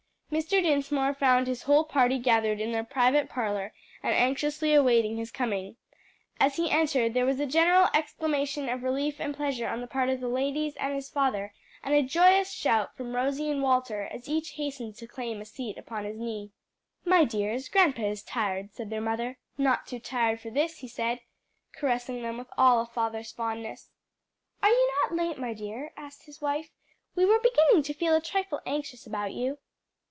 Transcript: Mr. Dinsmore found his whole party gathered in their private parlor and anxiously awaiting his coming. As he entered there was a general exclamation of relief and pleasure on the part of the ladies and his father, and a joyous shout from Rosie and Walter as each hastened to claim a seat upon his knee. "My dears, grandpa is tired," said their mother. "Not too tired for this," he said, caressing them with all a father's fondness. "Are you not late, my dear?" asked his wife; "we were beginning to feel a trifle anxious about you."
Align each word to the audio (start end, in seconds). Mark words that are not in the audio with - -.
Mr. 0.31 0.63
Dinsmore 0.63 1.13
found 1.13 1.45
his 1.45 1.63
whole 1.63 1.83
party 1.83 2.17
gathered 2.17 2.61
in 2.61 2.71
their 2.71 2.85
private 2.85 3.27
parlor 3.27 3.73
and 4.01 4.15
anxiously 4.15 4.73
awaiting 4.73 5.17
his 5.17 5.29
coming. 5.29 5.75
As 6.39 6.55
he 6.55 6.71
entered 6.71 7.13
there 7.13 7.25
was 7.25 7.37
a 7.41 7.45
general 7.45 7.89
exclamation 7.93 8.69
of 8.69 8.81
relief 8.81 9.19
and 9.19 9.35
pleasure 9.35 9.67
on 9.67 9.81
the 9.81 9.87
part 9.87 10.07
of 10.07 10.21
the 10.21 10.29
ladies 10.29 10.77
and 10.77 10.93
his 10.95 11.09
father, 11.09 11.53
and 11.83 11.93
a 11.93 12.01
joyous 12.01 12.49
shout 12.49 12.95
from 12.95 13.13
Rosie 13.13 13.51
and 13.51 13.61
Walter 13.61 14.03
as 14.03 14.29
each 14.29 14.51
hastened 14.51 14.95
to 14.95 15.05
claim 15.05 15.41
a 15.41 15.45
seat 15.45 15.77
upon 15.77 16.05
his 16.05 16.17
knee. 16.17 16.53
"My 17.03 17.25
dears, 17.25 17.67
grandpa 17.67 18.03
is 18.03 18.23
tired," 18.23 18.73
said 18.73 18.89
their 18.89 19.01
mother. 19.01 19.37
"Not 19.57 19.85
too 19.85 19.99
tired 19.99 20.39
for 20.39 20.49
this," 20.49 20.77
he 20.77 20.87
said, 20.87 21.19
caressing 21.73 22.21
them 22.21 22.37
with 22.37 22.47
all 22.57 22.79
a 22.79 22.85
father's 22.85 23.33
fondness. 23.33 23.89
"Are 24.63 24.69
you 24.69 24.91
not 25.03 25.13
late, 25.13 25.37
my 25.37 25.53
dear?" 25.53 25.91
asked 25.97 26.23
his 26.25 26.39
wife; 26.39 26.69
"we 27.17 27.25
were 27.25 27.39
beginning 27.41 27.83
to 27.83 27.93
feel 27.93 28.15
a 28.15 28.21
trifle 28.21 28.61
anxious 28.65 29.05
about 29.05 29.33
you." 29.33 29.57